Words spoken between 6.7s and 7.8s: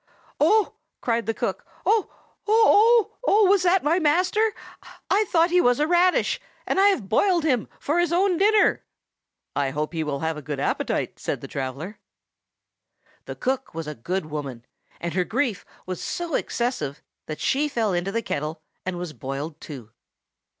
I have boiled him